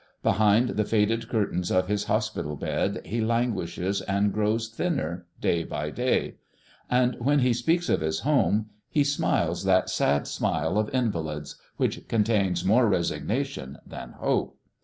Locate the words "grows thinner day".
4.33-5.63